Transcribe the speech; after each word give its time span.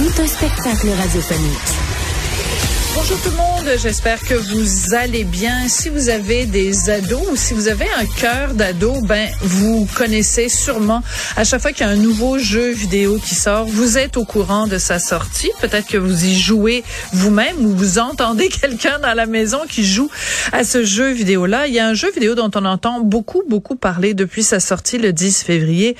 Tout 0.00 0.22
un 0.22 0.26
spectacle 0.26 0.88
radiophonique. 0.88 1.58
Bonjour 2.94 3.20
tout 3.20 3.28
le 3.28 3.36
monde, 3.36 3.78
j'espère 3.82 4.18
que 4.18 4.32
vous 4.32 4.94
allez 4.94 5.24
bien. 5.24 5.68
Si 5.68 5.90
vous 5.90 6.08
avez 6.08 6.46
des 6.46 6.88
ados 6.88 7.20
ou 7.30 7.36
si 7.36 7.52
vous 7.52 7.68
avez 7.68 7.84
un 7.98 8.06
cœur 8.06 8.54
d'ado, 8.54 9.02
ben 9.02 9.28
vous 9.42 9.86
connaissez 9.94 10.48
sûrement 10.48 11.02
à 11.36 11.44
chaque 11.44 11.60
fois 11.60 11.72
qu'il 11.72 11.86
y 11.86 11.90
a 11.90 11.92
un 11.92 11.96
nouveau 11.96 12.38
jeu 12.38 12.70
vidéo 12.70 13.18
qui 13.18 13.34
sort, 13.34 13.66
vous 13.66 13.98
êtes 13.98 14.16
au 14.16 14.24
courant 14.24 14.66
de 14.66 14.78
sa 14.78 14.98
sortie. 14.98 15.50
Peut-être 15.60 15.86
que 15.86 15.98
vous 15.98 16.24
y 16.24 16.34
jouez 16.34 16.82
vous-même 17.12 17.56
ou 17.58 17.76
vous 17.76 17.98
entendez 17.98 18.48
quelqu'un 18.62 19.00
dans 19.00 19.12
la 19.12 19.26
maison 19.26 19.60
qui 19.68 19.84
joue 19.84 20.08
à 20.52 20.64
ce 20.64 20.82
jeu 20.82 21.10
vidéo-là. 21.10 21.66
Il 21.66 21.74
y 21.74 21.78
a 21.78 21.86
un 21.86 21.94
jeu 21.94 22.10
vidéo 22.10 22.34
dont 22.34 22.50
on 22.54 22.64
entend 22.64 23.00
beaucoup 23.00 23.42
beaucoup 23.46 23.76
parler 23.76 24.14
depuis 24.14 24.44
sa 24.44 24.60
sortie 24.60 24.96
le 24.96 25.12
10 25.12 25.42
février. 25.42 25.94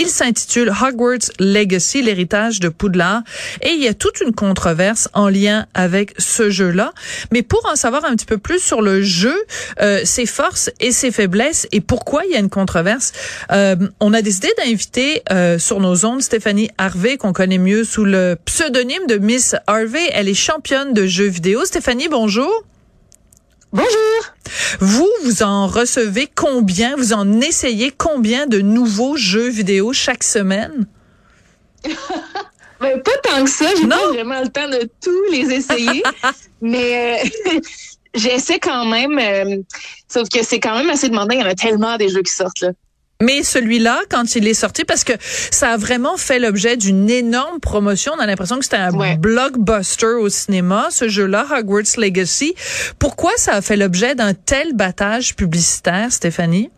Il 0.00 0.06
s'intitule 0.06 0.70
Hogwarts 0.70 1.32
Legacy, 1.40 2.02
l'héritage 2.02 2.60
de 2.60 2.68
Poudlard. 2.68 3.22
Et 3.62 3.70
il 3.70 3.82
y 3.82 3.88
a 3.88 3.94
toute 3.94 4.20
une 4.20 4.32
controverse 4.32 5.08
en 5.12 5.28
lien 5.28 5.66
avec 5.74 6.14
ce 6.18 6.50
jeu-là. 6.50 6.92
Mais 7.32 7.42
pour 7.42 7.66
en 7.66 7.74
savoir 7.74 8.04
un 8.04 8.14
petit 8.14 8.24
peu 8.24 8.38
plus 8.38 8.60
sur 8.60 8.80
le 8.80 9.02
jeu, 9.02 9.34
euh, 9.80 10.02
ses 10.04 10.24
forces 10.24 10.70
et 10.78 10.92
ses 10.92 11.10
faiblesses 11.10 11.66
et 11.72 11.80
pourquoi 11.80 12.24
il 12.24 12.30
y 12.30 12.36
a 12.36 12.38
une 12.38 12.48
controverse, 12.48 13.12
euh, 13.50 13.74
on 13.98 14.14
a 14.14 14.22
décidé 14.22 14.46
d'inviter 14.56 15.22
euh, 15.32 15.58
sur 15.58 15.80
nos 15.80 16.04
ondes 16.04 16.22
Stéphanie 16.22 16.70
Harvey, 16.78 17.16
qu'on 17.16 17.32
connaît 17.32 17.58
mieux 17.58 17.82
sous 17.82 18.04
le 18.04 18.36
pseudonyme 18.44 19.08
de 19.08 19.16
Miss 19.16 19.56
Harvey. 19.66 20.10
Elle 20.12 20.28
est 20.28 20.34
championne 20.34 20.94
de 20.94 21.08
jeux 21.08 21.26
vidéo. 21.26 21.64
Stéphanie, 21.64 22.06
bonjour. 22.08 22.64
Bonjour. 23.72 23.90
Vous, 24.80 25.10
vous 25.24 25.42
en 25.42 25.66
recevez 25.66 26.26
combien, 26.34 26.96
vous 26.96 27.12
en 27.12 27.40
essayez 27.40 27.90
combien 27.90 28.46
de 28.46 28.60
nouveaux 28.60 29.16
jeux 29.16 29.48
vidéo 29.48 29.92
chaque 29.92 30.24
semaine? 30.24 30.86
ben, 32.80 33.02
pas 33.02 33.16
tant 33.22 33.44
que 33.44 33.50
ça. 33.50 33.66
J'ai 33.76 33.86
pas 33.86 34.08
vraiment 34.08 34.40
le 34.40 34.48
temps 34.48 34.68
de 34.68 34.88
tous 35.02 35.32
les 35.32 35.52
essayer. 35.52 36.02
mais 36.62 37.20
euh, 37.22 37.60
j'essaie 38.14 38.58
quand 38.58 38.86
même. 38.86 39.18
Euh, 39.18 39.62
sauf 40.08 40.30
que 40.30 40.42
c'est 40.42 40.60
quand 40.60 40.76
même 40.78 40.88
assez 40.88 41.10
demandant. 41.10 41.34
Il 41.34 41.40
y 41.40 41.44
en 41.44 41.48
a 41.48 41.54
tellement 41.54 41.96
des 41.98 42.08
jeux 42.08 42.22
qui 42.22 42.32
sortent 42.32 42.60
là. 42.60 42.70
Mais 43.20 43.42
celui-là, 43.42 44.02
quand 44.08 44.36
il 44.36 44.46
est 44.46 44.54
sorti, 44.54 44.84
parce 44.84 45.02
que 45.02 45.12
ça 45.20 45.70
a 45.70 45.76
vraiment 45.76 46.16
fait 46.16 46.38
l'objet 46.38 46.76
d'une 46.76 47.10
énorme 47.10 47.58
promotion, 47.58 48.12
on 48.16 48.20
a 48.20 48.26
l'impression 48.26 48.58
que 48.58 48.64
c'était 48.64 48.76
un 48.76 49.16
blockbuster 49.16 50.14
au 50.20 50.28
cinéma, 50.28 50.86
ce 50.90 51.08
jeu-là, 51.08 51.46
Hogwarts 51.50 51.96
Legacy. 51.96 52.54
Pourquoi 53.00 53.32
ça 53.36 53.54
a 53.54 53.60
fait 53.60 53.76
l'objet 53.76 54.14
d'un 54.14 54.34
tel 54.34 54.72
battage 54.72 55.34
publicitaire, 55.34 56.12
Stéphanie? 56.12 56.70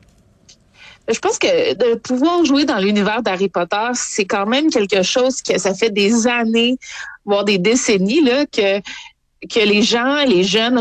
Je 1.13 1.19
pense 1.19 1.39
que 1.39 1.75
de 1.75 1.97
pouvoir 1.97 2.43
jouer 2.47 2.65
dans 2.65 2.79
l'univers 2.79 3.23
d'Harry 3.23 3.49
Potter, 3.49 3.91
c'est 3.95 4.25
quand 4.25 4.47
même 4.47 4.71
quelque 4.71 5.03
chose 5.03 5.43
que 5.43 5.59
ça 5.59 5.75
fait 5.75 5.91
des 5.91 6.27
années, 6.27 6.79
voire 7.27 7.45
des 7.45 7.59
décennies, 7.59 8.25
là, 8.25 8.47
que 8.47 8.81
que 9.49 9.61
les 9.61 9.83
gens, 9.83 10.25
les 10.25 10.45
jeunes 10.45 10.81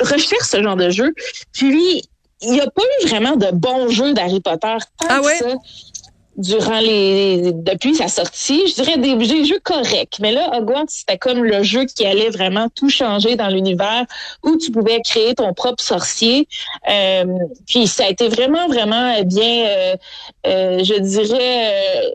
recherchent 0.00 0.48
ce 0.48 0.62
genre 0.62 0.76
de 0.76 0.90
jeu. 0.90 1.14
Puis 1.52 2.02
il 2.42 2.52
n'y 2.52 2.60
a 2.60 2.70
pas 2.70 2.82
eu 2.82 3.06
vraiment 3.08 3.36
de 3.36 3.50
bons 3.52 3.88
jeux 3.88 4.12
d'Harry 4.12 4.40
Potter 4.40 4.76
tant 4.98 5.06
ah 5.08 5.20
ouais? 5.20 5.36
ça 5.36 5.54
durant 6.36 6.80
les 6.80 7.52
depuis 7.52 7.94
sa 7.94 8.08
sortie. 8.08 8.66
Je 8.68 8.74
dirais 8.82 8.98
des, 8.98 9.44
jeux 9.44 9.60
corrects. 9.62 10.18
Mais 10.20 10.32
là, 10.32 10.50
Hogwarts, 10.56 10.88
c'était 10.88 11.18
comme 11.18 11.44
le 11.44 11.62
jeu 11.62 11.84
qui 11.84 12.04
allait 12.04 12.30
vraiment 12.30 12.68
tout 12.74 12.88
changer 12.88 13.36
dans 13.36 13.48
l'univers 13.48 14.04
où 14.42 14.56
tu 14.56 14.70
pouvais 14.70 15.00
créer 15.02 15.34
ton 15.34 15.52
propre 15.54 15.82
sorcier. 15.82 16.48
Euh, 16.88 17.24
puis 17.66 17.86
ça 17.86 18.06
a 18.06 18.08
été 18.08 18.28
vraiment, 18.28 18.66
vraiment 18.68 19.22
bien, 19.22 19.66
euh, 19.66 19.96
euh, 20.46 20.84
je 20.84 20.98
dirais 21.00 22.14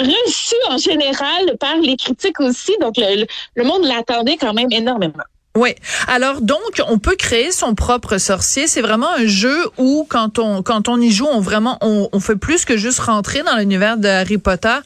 reçu 0.00 0.56
en 0.70 0.76
général 0.76 1.56
par 1.60 1.76
les 1.76 1.96
critiques 1.96 2.40
aussi. 2.40 2.72
Donc, 2.80 2.96
le, 2.96 3.26
le 3.54 3.64
monde 3.64 3.84
l'attendait 3.84 4.36
quand 4.36 4.52
même 4.52 4.72
énormément. 4.72 5.22
Oui. 5.58 5.74
Alors 6.06 6.40
donc 6.40 6.80
on 6.86 6.98
peut 6.98 7.16
créer 7.16 7.50
son 7.50 7.74
propre 7.74 8.18
sorcier. 8.18 8.68
C'est 8.68 8.80
vraiment 8.80 9.12
un 9.12 9.26
jeu 9.26 9.58
où 9.76 10.06
quand 10.08 10.38
on 10.38 10.62
quand 10.62 10.88
on 10.88 11.00
y 11.00 11.10
joue, 11.10 11.26
on 11.26 11.40
vraiment 11.40 11.78
on, 11.80 12.20
fait 12.20 12.36
plus 12.36 12.64
que 12.64 12.76
juste 12.76 13.00
rentrer 13.00 13.42
dans 13.42 13.56
l'univers 13.56 13.96
de 13.96 14.06
Harry 14.06 14.38
Potter. 14.38 14.76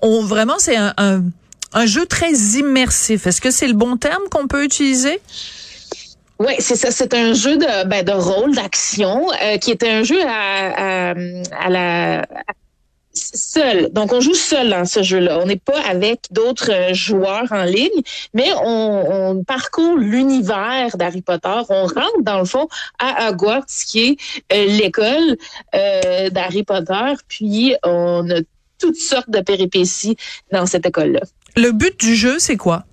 On 0.00 0.22
vraiment 0.22 0.54
c'est 0.58 0.76
un, 0.76 1.22
jeu 1.84 2.06
très 2.06 2.32
immersif. 2.32 3.26
Est-ce 3.26 3.42
que 3.42 3.50
c'est 3.50 3.66
le 3.66 3.74
bon 3.74 3.98
terme 3.98 4.22
qu'on 4.30 4.46
peut 4.46 4.64
utiliser? 4.64 5.20
Oui, 6.38 6.54
c'est 6.58 6.76
ça. 6.76 6.90
C'est 6.90 7.12
un 7.12 7.34
jeu 7.34 7.58
de, 7.58 7.86
ben, 7.86 8.04
rôle, 8.10 8.54
d'action, 8.54 9.28
euh, 9.42 9.58
qui 9.58 9.70
est 9.70 9.84
un 9.84 10.02
jeu 10.02 10.18
à 10.26 11.14
la 11.68 12.24
seul. 13.14 13.92
Donc, 13.92 14.12
on 14.12 14.20
joue 14.20 14.34
seul 14.34 14.70
dans 14.70 14.84
ce 14.84 15.02
jeu-là. 15.02 15.38
On 15.40 15.46
n'est 15.46 15.56
pas 15.56 15.80
avec 15.80 16.20
d'autres 16.30 16.70
euh, 16.70 16.94
joueurs 16.94 17.50
en 17.50 17.64
ligne, 17.64 18.02
mais 18.34 18.48
on, 18.64 19.42
parcourt 19.46 19.96
l'univers 19.96 20.96
d'Harry 20.96 21.22
Potter. 21.22 21.60
On 21.68 21.86
rentre, 21.86 22.22
dans 22.22 22.38
le 22.38 22.44
fond, 22.44 22.68
à 22.98 23.30
Hogwarts, 23.30 23.66
qui 23.86 24.00
est 24.00 24.16
euh, 24.52 24.66
l'école 24.66 25.36
euh, 25.74 26.30
d'Harry 26.30 26.62
Potter. 26.62 27.14
Puis, 27.28 27.74
on 27.82 28.28
a 28.30 28.40
toutes 28.78 28.96
sortes 28.96 29.30
de 29.30 29.40
péripéties 29.40 30.16
dans 30.50 30.66
cette 30.66 30.86
école-là. 30.86 31.20
Le 31.56 31.70
but 31.72 31.98
du 31.98 32.14
jeu, 32.14 32.38
c'est 32.38 32.56
quoi? 32.56 32.84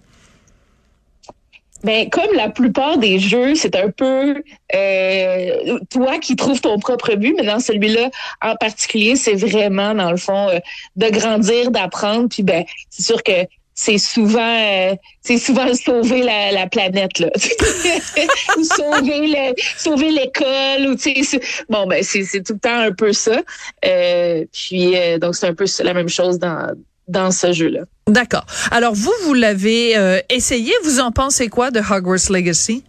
Ben, 1.83 2.09
comme 2.09 2.33
la 2.35 2.49
plupart 2.49 2.97
des 2.97 3.19
jeux, 3.19 3.55
c'est 3.55 3.75
un 3.75 3.89
peu 3.89 4.43
euh, 4.75 5.79
toi 5.89 6.17
qui 6.19 6.35
trouves 6.35 6.59
ton 6.59 6.77
propre 6.77 7.15
but, 7.15 7.33
mais 7.37 7.45
dans 7.45 7.59
celui-là 7.59 8.09
en 8.41 8.55
particulier, 8.55 9.15
c'est 9.15 9.35
vraiment 9.35 9.93
dans 9.93 10.11
le 10.11 10.17
fond 10.17 10.49
euh, 10.49 10.59
de 10.97 11.09
grandir, 11.09 11.71
d'apprendre. 11.71 12.27
Puis 12.29 12.43
ben, 12.43 12.65
c'est 12.89 13.03
sûr 13.03 13.23
que 13.23 13.45
c'est 13.73 13.97
souvent 13.97 14.39
euh, 14.41 14.93
c'est 15.21 15.37
souvent 15.37 15.73
sauver 15.73 16.21
la, 16.21 16.51
la 16.51 16.67
planète 16.67 17.17
là 17.19 17.29
ou 18.57 18.63
sauver 18.65 19.55
sauver 19.77 20.11
l'école 20.11 20.89
ou 20.89 20.95
tu 20.97 21.23
sais 21.23 21.39
bon 21.69 21.87
ben 21.87 22.03
c'est 22.03 22.25
c'est 22.25 22.43
tout 22.43 22.55
le 22.55 22.59
temps 22.59 22.77
un 22.77 22.91
peu 22.91 23.13
ça 23.13 23.41
euh, 23.85 24.43
puis 24.51 24.95
donc 25.21 25.33
c'est 25.33 25.47
un 25.47 25.53
peu 25.53 25.63
la 25.81 25.93
même 25.93 26.09
chose 26.09 26.39
dans 26.39 26.75
dans 27.09 27.31
ce 27.31 27.51
jeu-là. 27.51 27.81
D'accord. 28.07 28.45
Alors 28.71 28.93
vous, 28.93 29.11
vous 29.25 29.33
l'avez 29.33 29.97
euh, 29.97 30.19
essayé. 30.29 30.71
Vous 30.83 30.99
en 30.99 31.11
pensez 31.11 31.49
quoi 31.49 31.71
de 31.71 31.79
Hogwarts 31.79 32.29
Legacy? 32.29 32.83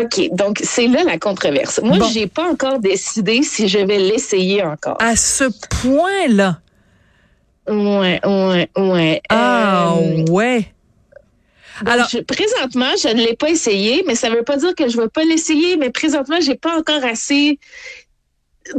OK, 0.00 0.30
donc 0.32 0.58
c'est 0.62 0.86
là 0.86 1.04
la 1.04 1.18
controverse. 1.18 1.80
Moi, 1.82 1.98
j'ai 2.12 2.26
pas 2.26 2.50
encore 2.50 2.78
décidé 2.78 3.42
si 3.42 3.68
je 3.68 3.78
vais 3.78 3.98
l'essayer 3.98 4.62
encore. 4.62 4.96
À 5.00 5.16
ce 5.16 5.44
point-là? 5.82 6.60
Ouais, 7.68 8.20
ouais, 8.24 8.70
ouais. 8.76 9.22
Ah, 9.28 9.94
euh, 9.98 10.24
ouais. 10.30 10.72
Alors, 11.84 12.08
présentement, 12.26 12.90
je 13.00 13.08
ne 13.08 13.22
l'ai 13.22 13.36
pas 13.36 13.50
essayé, 13.50 14.02
mais 14.06 14.14
ça 14.14 14.30
ne 14.30 14.36
veut 14.36 14.44
pas 14.44 14.56
dire 14.56 14.74
que 14.74 14.88
je 14.88 14.96
ne 14.96 15.02
vais 15.02 15.08
pas 15.08 15.24
l'essayer. 15.24 15.76
Mais 15.76 15.90
présentement, 15.90 16.40
j'ai 16.40 16.54
pas 16.54 16.78
encore 16.78 17.04
assez 17.04 17.58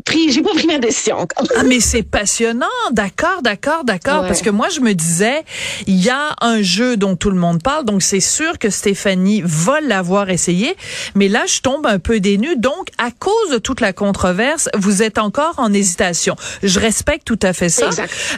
pris, 0.06 0.32
j'ai 0.32 0.42
pas 0.42 0.54
pris 0.54 0.68
ma 0.68 0.80
décision 0.80 1.18
encore. 1.18 1.46
Ah, 1.56 1.64
mais 1.64 1.80
c'est 1.80 2.04
passionnant. 2.04 2.66
D'accord, 2.92 3.42
d'accord, 3.42 3.84
d'accord. 3.84 4.22
Parce 4.22 4.42
que 4.42 4.50
moi, 4.50 4.70
je 4.70 4.80
me 4.80 4.94
disais, 4.94 5.44
il 5.88 6.04
y 6.04 6.10
a 6.10 6.36
un 6.42 6.62
jeu 6.62 6.98
dont 6.98 7.16
tout 7.16 7.30
le 7.30 7.38
monde 7.38 7.62
parle, 7.62 7.86
donc 7.86 8.02
c'est 8.02 8.20
sûr 8.20 8.60
que 8.60 8.70
Stéphanie 8.70 9.42
va 9.44 9.82
l'avoir 9.82 10.30
essayé. 10.30 10.76
Mais 11.16 11.28
là, 11.28 11.46
je 11.46 11.62
tombe 11.62 11.86
un 11.86 12.00
peu 12.00 12.20
dénue. 12.20 12.56
Donc, 12.56 12.90
à 12.98 13.12
cause 13.12 13.52
de 13.52 13.58
toute 13.58 13.82
la 13.82 13.94
controverse, 13.94 14.70
vous 14.76 15.04
êtes 15.04 15.18
encore 15.18 15.56
en 15.58 15.74
hésitation. 15.74 16.36
Je 16.62 16.80
respecte 16.80 17.26
tout 17.26 17.40
à 17.42 17.54
fait 17.54 17.70
ça. 17.70 17.90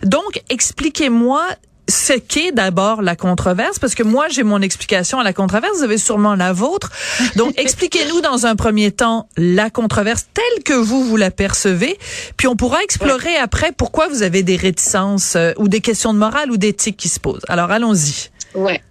Donc, 0.04 0.42
expliquez-moi 0.50 1.44
ce 1.88 2.14
qu'est 2.14 2.52
d'abord 2.52 3.02
la 3.02 3.16
controverse, 3.16 3.80
parce 3.80 3.96
que 3.96 4.04
moi, 4.04 4.28
j'ai 4.30 4.44
mon 4.44 4.62
explication 4.62 5.20
à 5.20 5.24
la 5.24 5.34
controverse, 5.34 5.78
vous 5.78 5.84
avez 5.84 5.98
sûrement 5.98 6.36
la 6.36 6.54
vôtre. 6.54 6.92
Donc, 7.36 7.54
expliquez-nous 7.58 8.22
dans 8.22 8.46
un 8.46 8.56
premier 8.56 8.92
temps 8.92 9.28
la 9.38 9.70
controverse 9.70 10.26
telle 10.34 10.64
que 10.64 10.74
vous, 10.74 11.04
vous 11.04 11.18
la 11.18 11.32
percevez, 11.32 11.98
puis 12.38 12.48
on 12.48 12.56
pourra 12.56 12.82
explorer 12.84 13.36
après 13.38 13.72
pourquoi 13.72 14.08
vous 14.08 14.24
avez 14.24 14.44
des 14.44 14.56
réticences 14.56 15.36
euh, 15.36 15.52
ou 15.58 15.68
des 15.68 15.82
questions 15.82 16.14
de 16.14 16.20
morale 16.20 16.52
ou 16.52 16.58
d'éthique 16.58 16.98
qui 16.98 17.10
se 17.10 17.20
posent. 17.20 17.46
Alors, 17.48 17.72
allons-y. 17.72 18.30
Ouais. 18.56 18.82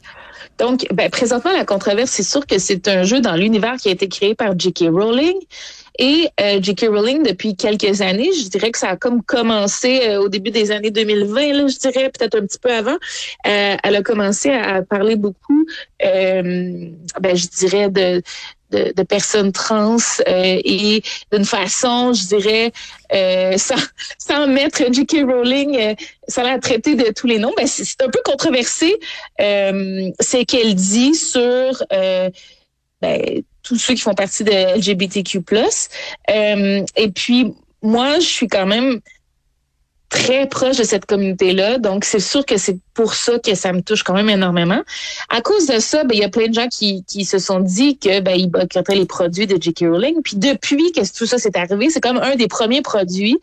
Donc, 0.58 0.86
ben, 0.92 1.10
présentement, 1.10 1.52
la 1.52 1.64
controverse, 1.64 2.10
c'est 2.10 2.22
sûr 2.22 2.46
que 2.46 2.58
c'est 2.58 2.86
un 2.86 3.02
jeu 3.02 3.20
dans 3.20 3.34
l'univers 3.34 3.76
qui 3.76 3.88
a 3.88 3.92
été 3.92 4.08
créé 4.08 4.34
par 4.34 4.56
J.K. 4.56 4.84
Rowling. 4.90 5.34
Et 5.98 6.28
euh, 6.40 6.58
J.K. 6.60 6.86
Rowling, 6.88 7.22
depuis 7.22 7.54
quelques 7.54 8.00
années, 8.00 8.30
je 8.32 8.48
dirais 8.48 8.72
que 8.72 8.78
ça 8.78 8.90
a 8.90 8.96
comme 8.96 9.22
commencé 9.22 10.00
euh, 10.08 10.22
au 10.22 10.28
début 10.28 10.50
des 10.50 10.72
années 10.72 10.90
2020, 10.90 11.52
là, 11.52 11.68
je 11.68 11.78
dirais 11.78 12.10
peut-être 12.10 12.36
un 12.36 12.46
petit 12.46 12.58
peu 12.58 12.72
avant. 12.72 12.96
Euh, 13.46 13.76
elle 13.80 13.96
a 13.96 14.02
commencé 14.02 14.50
à, 14.50 14.82
parler 14.82 15.14
beaucoup, 15.14 15.66
ben, 16.00 16.96
je 17.22 17.46
dirais, 17.46 17.90
de, 17.90 18.22
de, 18.72 19.02
personnes 19.04 19.52
trans 19.52 19.98
et 20.26 21.02
d'une 21.32 21.44
façon, 21.44 22.12
je 22.12 22.26
dirais, 22.26 22.72
sans, 23.56 23.76
sans 24.18 24.48
mettre 24.48 24.92
J.K. 24.92 25.24
Rowling, 25.28 25.94
ça 26.26 26.42
l'a 26.42 26.58
traité 26.58 26.96
de 26.96 27.12
tous 27.12 27.28
les 27.28 27.38
noms. 27.38 27.52
Ben, 27.56 27.68
c'est 27.68 28.02
un 28.02 28.10
peu 28.10 28.20
controversé. 28.24 28.98
c'est 29.38 30.44
qu'elle 30.44 30.74
dit 30.74 31.14
sur 31.14 31.84
ben, 33.00 33.44
tous 33.64 33.76
ceux 33.76 33.94
qui 33.94 34.02
font 34.02 34.14
partie 34.14 34.44
de 34.44 34.78
LGBTQ+. 34.78 35.40
Euh, 36.30 36.84
et 36.96 37.10
puis, 37.10 37.52
moi, 37.82 38.20
je 38.20 38.26
suis 38.26 38.46
quand 38.46 38.66
même 38.66 39.00
très 40.14 40.46
proche 40.48 40.76
de 40.76 40.84
cette 40.84 41.06
communauté-là. 41.06 41.78
Donc, 41.78 42.04
c'est 42.04 42.20
sûr 42.20 42.46
que 42.46 42.56
c'est 42.56 42.78
pour 42.94 43.14
ça 43.14 43.38
que 43.40 43.54
ça 43.56 43.72
me 43.72 43.82
touche 43.82 44.04
quand 44.04 44.14
même 44.14 44.30
énormément. 44.30 44.80
À 45.28 45.40
cause 45.40 45.66
de 45.66 45.80
ça, 45.80 46.04
ben, 46.04 46.14
il 46.14 46.20
y 46.20 46.24
a 46.24 46.28
plein 46.28 46.46
de 46.46 46.54
gens 46.54 46.68
qui, 46.68 47.04
qui 47.04 47.24
se 47.24 47.38
sont 47.38 47.58
dit 47.58 47.98
que 47.98 48.20
ben, 48.20 48.36
ils 48.36 48.50
les 48.94 49.06
produits 49.06 49.48
de 49.48 49.60
J.K. 49.60 49.80
Rowling. 49.80 50.22
Puis 50.22 50.36
depuis 50.36 50.92
que 50.92 51.00
tout 51.12 51.26
ça 51.26 51.38
s'est 51.38 51.56
arrivé, 51.58 51.90
c'est 51.90 52.00
comme 52.00 52.18
un 52.18 52.36
des 52.36 52.46
premiers 52.46 52.82
produits 52.82 53.38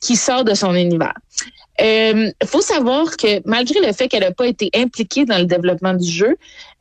qui 0.00 0.16
sort 0.16 0.44
de 0.44 0.54
son 0.54 0.74
univers. 0.74 1.14
Il 1.78 1.86
euh, 1.86 2.30
faut 2.44 2.60
savoir 2.60 3.16
que 3.16 3.40
malgré 3.46 3.80
le 3.80 3.92
fait 3.92 4.08
qu'elle 4.08 4.22
n'a 4.22 4.32
pas 4.32 4.46
été 4.46 4.70
impliquée 4.74 5.24
dans 5.24 5.38
le 5.38 5.46
développement 5.46 5.94
du 5.94 6.10
jeu, 6.10 6.36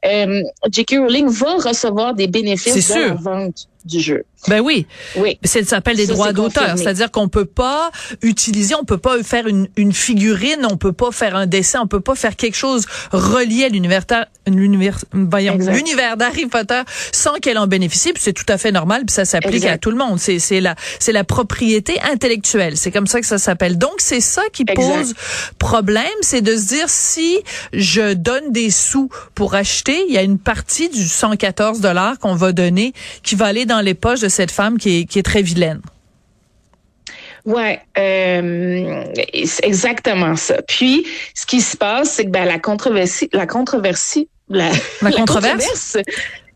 euh, 0.05 0.41
J.K. 0.69 0.97
Rowling 0.99 1.27
va 1.27 1.55
recevoir 1.55 2.13
des 2.13 2.27
bénéfices 2.27 2.89
de 2.89 2.99
la 2.99 3.13
vente 3.13 3.67
du 3.85 4.01
jeu. 4.01 4.25
Ben 4.47 4.61
oui. 4.61 4.87
Oui. 5.17 5.37
Ça 5.43 5.63
s'appelle 5.63 5.97
des 5.97 6.07
droits 6.07 6.33
d'auteur. 6.33 6.77
C'est-à-dire 6.77 7.11
qu'on 7.11 7.27
peut 7.27 7.45
pas 7.45 7.91
utiliser, 8.21 8.75
on 8.75 8.85
peut 8.85 8.97
pas 8.97 9.21
faire 9.23 9.47
une, 9.47 9.67
une 9.75 9.93
figurine, 9.93 10.65
on 10.69 10.77
peut 10.77 10.93
pas 10.93 11.11
faire 11.11 11.35
un 11.35 11.45
dessin, 11.45 11.81
on 11.81 11.87
peut 11.87 11.99
pas 11.99 12.15
faire 12.15 12.35
quelque 12.35 12.55
chose 12.55 12.85
relié 13.11 13.65
à 13.65 13.69
l'univers, 13.69 14.05
l'univers, 14.47 14.97
l'univers 15.13 16.17
d'Harry 16.17 16.45
Potter 16.45 16.81
sans 17.11 17.33
qu'elle 17.35 17.57
en 17.57 17.67
bénéficie. 17.67 18.13
c'est 18.17 18.33
tout 18.33 18.45
à 18.47 18.57
fait 18.57 18.71
normal. 18.71 19.03
Puis 19.05 19.13
ça 19.13 19.25
s'applique 19.25 19.65
à 19.65 19.77
tout 19.77 19.91
le 19.91 19.97
monde. 19.97 20.19
C'est, 20.19 20.39
c'est 20.39 20.61
la, 20.61 20.75
c'est 20.99 21.11
la 21.11 21.23
propriété 21.23 21.99
intellectuelle. 22.01 22.77
C'est 22.77 22.91
comme 22.91 23.07
ça 23.07 23.19
que 23.19 23.27
ça 23.27 23.37
s'appelle. 23.37 23.77
Donc 23.77 23.95
c'est 23.97 24.21
ça 24.21 24.43
qui 24.53 24.65
pose 24.65 25.13
problème, 25.57 26.05
c'est 26.21 26.41
de 26.41 26.55
se 26.55 26.67
dire 26.67 26.85
si 26.89 27.39
je 27.73 28.13
donne 28.13 28.51
des 28.51 28.71
sous 28.71 29.09
pour 29.35 29.55
acheter, 29.55 30.05
il 30.07 30.13
y 30.13 30.17
a 30.17 30.21
une 30.21 30.39
partie 30.39 30.89
du 30.89 31.07
114 31.07 31.81
dollars 31.81 32.17
qu'on 32.19 32.35
va 32.35 32.51
donner 32.51 32.93
qui 33.23 33.35
va 33.35 33.45
aller 33.45 33.65
dans 33.65 33.81
les 33.81 33.93
poches 33.93 34.21
de 34.21 34.28
cette 34.29 34.51
femme 34.51 34.77
qui 34.77 34.99
est, 34.99 35.05
qui 35.05 35.19
est 35.19 35.23
très 35.23 35.41
vilaine. 35.41 35.81
Ouais, 37.45 37.81
euh, 37.97 39.05
exactement 39.63 40.35
ça. 40.35 40.61
Puis, 40.67 41.05
ce 41.33 41.45
qui 41.45 41.61
se 41.61 41.77
passe, 41.77 42.11
c'est 42.11 42.25
que 42.25 42.29
ben, 42.29 42.45
la 42.45 42.59
controversie, 42.59 43.29
la 43.33 43.47
controversie, 43.47 44.29
la, 44.49 44.71
la, 45.01 45.11
controverse, 45.17 45.97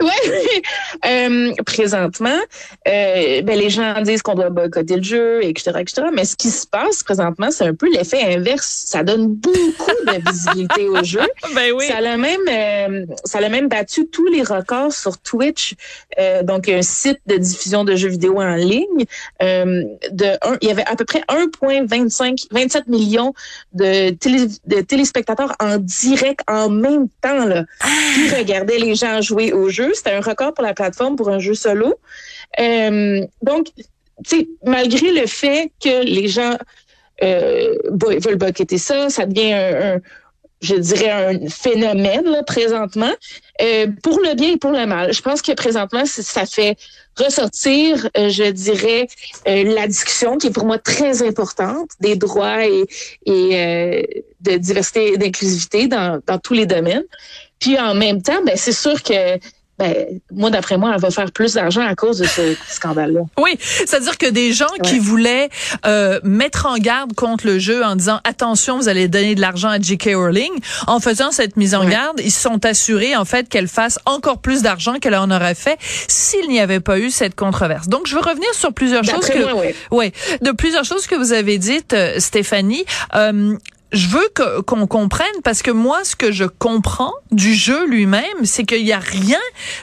oui, 0.03 0.61
euh, 1.05 1.53
présentement, 1.65 2.39
euh, 2.88 3.41
ben, 3.41 3.57
les 3.57 3.69
gens 3.69 4.01
disent 4.01 4.21
qu'on 4.21 4.35
doit 4.35 4.50
boycotter 4.50 4.97
le 4.97 5.03
jeu, 5.03 5.44
etc., 5.44 5.71
etc. 5.79 6.07
Mais 6.13 6.25
ce 6.25 6.35
qui 6.35 6.50
se 6.50 6.67
passe 6.67 7.03
présentement, 7.03 7.50
c'est 7.51 7.65
un 7.65 7.73
peu 7.73 7.89
l'effet 7.91 8.35
inverse. 8.35 8.83
Ça 8.85 9.03
donne 9.03 9.27
beaucoup 9.27 9.91
de 10.07 10.31
visibilité 10.31 10.88
au 10.88 11.03
jeu. 11.03 11.27
Ben 11.55 11.71
oui. 11.75 11.88
Ça 11.88 11.97
a 11.97 12.17
même, 12.17 12.41
euh, 12.50 13.05
ça 13.23 13.39
a 13.39 13.50
même 13.50 13.67
battu 13.67 14.07
tous 14.07 14.27
les 14.27 14.44
records 14.44 14.94
sur 14.94 15.17
Twitch, 15.17 15.75
donc 16.44 16.69
un 16.69 16.81
site 16.81 17.19
de 17.25 17.38
diffusion 17.38 17.83
de 17.83 17.95
jeux 17.95 18.09
vidéo 18.09 18.41
en 18.41 18.55
ligne. 18.55 19.05
De 19.39 20.33
un, 20.41 20.57
il 20.61 20.67
y 20.67 20.71
avait 20.71 20.85
à 20.85 20.95
peu 20.95 21.05
près 21.05 21.23
1,25, 21.29 22.47
27 22.51 22.88
millions 22.88 23.33
de, 23.73 24.11
télé, 24.11 24.47
de 24.65 24.81
téléspectateurs 24.81 25.55
en 25.59 25.77
direct 25.77 26.41
en 26.47 26.69
même 26.69 27.07
temps 27.21 27.45
là, 27.45 27.63
qui 27.83 28.29
ah! 28.31 28.38
regardaient 28.38 28.79
les 28.79 28.95
gens 28.95 29.21
jouer 29.21 29.53
au 29.53 29.69
jeu. 29.69 29.92
C'était 29.93 30.11
un 30.11 30.21
record 30.21 30.53
pour 30.53 30.63
la 30.63 30.73
plateforme 30.73 31.15
pour 31.15 31.29
un 31.29 31.39
jeu 31.39 31.53
solo. 31.53 31.95
Euh, 32.59 33.25
donc, 33.41 33.67
malgré 34.63 35.11
le 35.11 35.27
fait 35.27 35.71
que 35.83 36.03
les 36.03 36.27
gens 36.27 36.57
euh, 37.23 37.75
veulent 37.91 38.37
boqueter 38.37 38.77
ça, 38.77 39.09
ça 39.09 39.25
devient 39.25 39.53
un, 39.53 40.01
je 40.61 40.75
dirais, 40.75 41.09
un 41.09 41.49
phénomène 41.49 42.41
présentement, 42.47 43.11
euh, 43.61 43.87
pour 44.01 44.19
le 44.19 44.33
bien 44.35 44.53
et 44.53 44.57
pour 44.57 44.71
le 44.71 44.85
mal. 44.85 45.13
Je 45.13 45.21
pense 45.21 45.41
que 45.41 45.51
présentement, 45.51 46.05
ça 46.05 46.45
fait 46.45 46.77
ressortir, 47.17 48.09
euh, 48.17 48.29
je 48.29 48.49
dirais, 48.49 49.07
la 49.45 49.87
discussion 49.87 50.37
qui 50.37 50.47
est 50.47 50.51
pour 50.51 50.65
moi 50.65 50.79
très 50.79 51.21
importante 51.21 51.91
des 51.99 52.15
droits 52.15 52.65
et, 52.65 52.85
et 53.25 54.25
de 54.41 54.57
diversité 54.57 55.13
et 55.13 55.17
d'inclusivité 55.17 55.87
dans, 55.87 56.21
dans 56.25 56.39
tous 56.39 56.53
les 56.53 56.65
domaines. 56.65 57.03
Puis 57.59 57.77
en 57.79 57.93
même 57.93 58.21
temps, 58.21 58.41
ben, 58.45 58.57
c'est 58.57 58.73
sûr 58.73 59.03
que 59.03 59.37
ben, 59.79 60.19
moi, 60.31 60.51
d'après 60.51 60.77
moi, 60.77 60.91
elle 60.93 61.01
va 61.01 61.09
faire 61.09 61.31
plus 61.31 61.53
d'argent 61.55 61.81
à 61.81 61.95
cause 61.95 62.19
de 62.19 62.25
ce 62.25 62.55
scandale-là. 62.69 63.21
Oui, 63.39 63.57
c'est-à-dire 63.59 64.17
que 64.17 64.29
des 64.29 64.53
gens 64.53 64.69
qui 64.83 64.99
voulaient 64.99 65.49
euh, 65.85 66.19
mettre 66.23 66.67
en 66.67 66.77
garde 66.77 67.13
contre 67.13 67.47
le 67.47 67.57
jeu 67.57 67.83
en 67.83 67.95
disant 67.95 68.19
attention, 68.23 68.77
vous 68.77 68.87
allez 68.87 69.07
donner 69.07 69.35
de 69.35 69.41
l'argent 69.41 69.69
à 69.69 69.79
J.K. 69.79 70.11
Rowling, 70.15 70.51
en 70.87 70.99
faisant 70.99 71.31
cette 71.31 71.57
mise 71.57 71.73
en 71.73 71.85
garde, 71.85 72.19
ils 72.23 72.31
se 72.31 72.41
sont 72.41 72.63
assurés 72.65 73.15
en 73.15 73.25
fait 73.25 73.49
qu'elle 73.49 73.67
fasse 73.67 73.99
encore 74.05 74.39
plus 74.39 74.61
d'argent 74.61 74.95
qu'elle 74.99 75.15
en 75.15 75.31
aurait 75.31 75.55
fait 75.55 75.77
s'il 76.07 76.49
n'y 76.49 76.59
avait 76.59 76.79
pas 76.79 76.99
eu 76.99 77.09
cette 77.09 77.35
controverse. 77.35 77.87
Donc, 77.87 78.07
je 78.07 78.15
veux 78.15 78.21
revenir 78.21 78.53
sur 78.53 78.73
plusieurs 78.73 79.03
choses 79.03 79.27
que, 79.27 79.53
moi, 79.53 79.63
ouais, 79.91 80.13
de 80.41 80.51
plusieurs 80.51 80.85
choses 80.85 81.07
que 81.07 81.15
vous 81.15 81.33
avez 81.33 81.57
dites, 81.57 81.93
euh, 81.93 82.19
Stéphanie. 82.19 82.85
Euh, 83.15 83.57
je 83.93 84.07
veux 84.07 84.27
qu'on 84.65 84.87
comprenne 84.87 85.27
parce 85.43 85.61
que 85.61 85.71
moi, 85.71 86.03
ce 86.03 86.15
que 86.15 86.31
je 86.31 86.45
comprends 86.45 87.13
du 87.31 87.53
jeu 87.53 87.87
lui-même, 87.87 88.43
c'est 88.43 88.63
qu'il 88.63 88.83
n'y 88.83 88.91
a 88.91 88.99
rien 88.99 89.39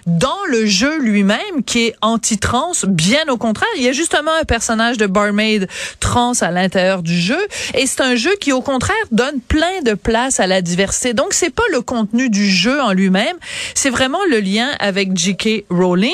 dans 0.07 0.45
le 0.49 0.67
jeu 0.67 0.99
lui-même 0.99 1.63
qui 1.65 1.87
est 1.87 1.95
anti-trans. 2.03 2.73
Bien 2.89 3.27
au 3.29 3.37
contraire, 3.37 3.69
il 3.77 3.83
y 3.83 3.89
a 3.89 3.93
justement 3.93 4.33
un 4.41 4.45
personnage 4.45 4.97
de 4.97 5.07
barmaid 5.07 5.69
trans 6.01 6.33
à 6.41 6.51
l'intérieur 6.51 7.03
du 7.03 7.19
jeu, 7.19 7.41
et 7.75 7.87
c'est 7.87 8.01
un 8.01 8.17
jeu 8.17 8.31
qui, 8.41 8.53
au 8.53 8.63
contraire, 8.63 8.97
donne 9.13 9.41
plein 9.41 9.83
de 9.85 9.95
place 9.95 10.41
à 10.41 10.47
la 10.47 10.61
diversité. 10.61 11.15
Donc, 11.15 11.33
c'est 11.33 11.55
pas 11.55 11.63
le 11.73 11.81
contenu 11.81 12.31
du 12.31 12.51
jeu 12.51 12.81
en 12.81 12.93
lui-même, 12.93 13.37
c'est 13.75 13.91
vraiment 13.91 14.25
le 14.29 14.41
lien 14.41 14.71
avec 14.81 15.17
J.K. 15.17 15.67
Rowling. 15.71 16.11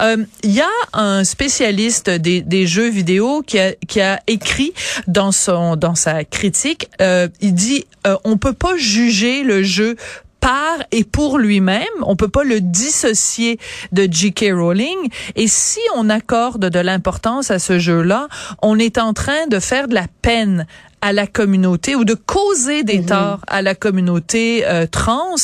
Euh, 0.00 0.18
il 0.42 0.52
y 0.52 0.60
a 0.60 0.68
un 0.92 1.24
spécialiste 1.24 2.10
des, 2.10 2.42
des 2.42 2.66
jeux 2.66 2.88
vidéo 2.88 3.42
qui 3.46 3.58
a, 3.58 3.72
qui 3.86 4.00
a 4.00 4.20
écrit 4.26 4.74
dans 5.06 5.32
son 5.32 5.76
dans 5.76 5.94
sa 5.94 6.24
critique. 6.24 6.88
Euh, 7.00 7.28
il 7.40 7.54
dit 7.54 7.84
euh, 8.06 8.16
on 8.24 8.38
peut 8.38 8.52
pas 8.52 8.76
juger 8.76 9.42
le 9.42 9.62
jeu 9.62 9.96
par 10.40 10.78
et 10.92 11.04
pour 11.04 11.38
lui-même. 11.38 11.86
On 12.02 12.16
peut 12.16 12.28
pas 12.28 12.44
le 12.44 12.60
dissocier 12.60 13.58
de 13.92 14.08
J.K. 14.10 14.52
Rowling. 14.52 15.10
Et 15.34 15.48
si 15.48 15.80
on 15.96 16.08
accorde 16.10 16.70
de 16.70 16.78
l'importance 16.78 17.50
à 17.50 17.58
ce 17.58 17.78
jeu-là, 17.78 18.28
on 18.62 18.78
est 18.78 18.98
en 18.98 19.12
train 19.12 19.46
de 19.48 19.58
faire 19.58 19.88
de 19.88 19.94
la 19.94 20.06
peine 20.22 20.66
à 21.00 21.12
la 21.12 21.26
communauté 21.26 21.94
ou 21.94 22.04
de 22.04 22.14
causer 22.14 22.82
des 22.82 22.98
mhm. 22.98 23.06
torts 23.06 23.40
à 23.46 23.62
la 23.62 23.74
communauté 23.74 24.66
euh, 24.66 24.86
trans. 24.86 25.34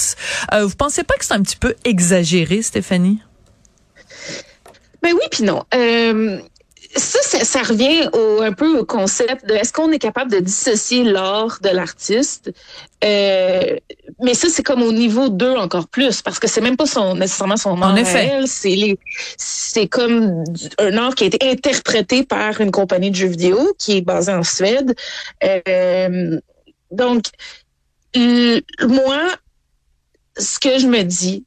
Euh, 0.52 0.66
vous 0.66 0.76
pensez 0.76 1.04
pas 1.04 1.14
que 1.14 1.24
c'est 1.24 1.34
un 1.34 1.42
petit 1.42 1.56
peu 1.56 1.74
exagéré, 1.84 2.62
Stéphanie? 2.62 3.20
Ben 5.02 5.12
oui, 5.12 5.26
puis 5.30 5.44
non. 5.44 5.62
Euh, 5.74 6.40
ça, 6.96 7.44
ça, 7.44 7.62
revient 7.62 8.08
au, 8.12 8.42
un 8.42 8.52
peu 8.52 8.78
au 8.78 8.84
concept 8.84 9.46
de 9.46 9.54
est-ce 9.54 9.72
qu'on 9.72 9.90
est 9.90 9.98
capable 9.98 10.30
de 10.30 10.38
dissocier 10.38 11.02
l'art 11.02 11.58
de 11.62 11.70
l'artiste? 11.70 12.52
Euh, 13.04 13.76
mais 14.22 14.34
ça, 14.34 14.48
c'est 14.48 14.62
comme 14.62 14.82
au 14.82 14.92
niveau 14.92 15.28
2 15.28 15.56
encore 15.56 15.88
plus, 15.88 16.22
parce 16.22 16.38
que 16.38 16.46
c'est 16.46 16.60
même 16.60 16.76
pas 16.76 16.86
son 16.86 17.16
nécessairement 17.16 17.56
son 17.56 17.80
art. 17.82 17.92
En 17.92 17.96
effet. 17.96 18.40
C'est 18.46 18.96
c'est 19.36 19.88
comme 19.88 20.44
un 20.78 20.96
art 20.96 21.14
qui 21.14 21.24
a 21.24 21.26
été 21.26 21.48
interprété 21.48 22.24
par 22.24 22.60
une 22.60 22.70
compagnie 22.70 23.10
de 23.10 23.16
jeux 23.16 23.28
vidéo 23.28 23.74
qui 23.78 23.98
est 23.98 24.02
basée 24.02 24.32
en 24.32 24.42
Suède. 24.42 24.94
Euh, 25.42 26.38
donc, 26.90 27.24
moi, 28.16 29.20
ce 30.36 30.58
que 30.58 30.78
je 30.78 30.86
me 30.86 31.02
dis, 31.02 31.44